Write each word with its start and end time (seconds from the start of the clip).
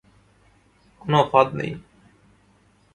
কোনো 1.01 1.19
ফাঁদ 1.31 1.47
নেই। 1.53 1.71